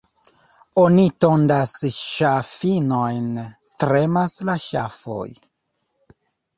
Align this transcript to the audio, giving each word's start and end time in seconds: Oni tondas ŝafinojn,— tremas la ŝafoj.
Oni 0.83 1.03
tondas 1.25 1.75
ŝafinojn,— 1.99 3.31
tremas 3.87 4.41
la 4.53 4.61
ŝafoj. 4.69 5.33